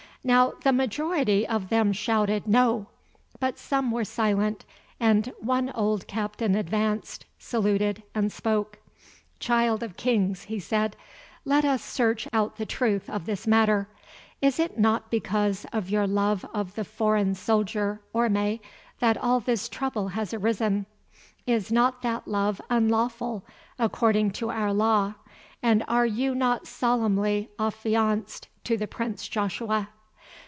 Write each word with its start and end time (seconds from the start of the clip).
Now 0.23 0.51
the 0.61 0.71
majority 0.71 1.47
of 1.47 1.69
them 1.69 1.91
shouted 1.93 2.45
"No," 2.47 2.85
but 3.39 3.57
some 3.57 3.89
were 3.89 4.03
silent, 4.05 4.65
and 4.99 5.33
one 5.39 5.71
old 5.71 6.05
captain 6.05 6.53
advanced, 6.53 7.25
saluted, 7.39 8.03
and 8.13 8.31
spoke. 8.31 8.77
"Child 9.39 9.81
of 9.81 9.97
Kings," 9.97 10.43
he 10.43 10.59
said, 10.59 10.95
"let 11.43 11.65
us 11.65 11.83
search 11.83 12.27
out 12.31 12.57
the 12.57 12.67
truth 12.67 13.09
of 13.09 13.25
this 13.25 13.47
matter. 13.47 13.87
Is 14.43 14.59
it 14.59 14.77
not 14.77 15.09
because 15.09 15.65
of 15.73 15.89
your 15.89 16.05
love 16.05 16.45
of 16.53 16.75
the 16.75 16.85
foreign 16.85 17.33
soldier, 17.33 18.01
Orme, 18.13 18.59
that 18.99 19.17
all 19.17 19.39
this 19.39 19.67
trouble 19.67 20.09
has 20.09 20.35
arisen? 20.35 20.85
Is 21.47 21.71
not 21.71 22.03
that 22.03 22.27
love 22.27 22.61
unlawful 22.69 23.43
according 23.79 24.33
to 24.33 24.51
our 24.51 24.71
law, 24.71 25.15
and 25.63 25.83
are 25.87 26.05
you 26.05 26.35
not 26.35 26.67
solemnly 26.67 27.49
affianced 27.57 28.49
to 28.65 28.77
the 28.77 28.85
Prince 28.87 29.27
Joshua?" 29.27 29.89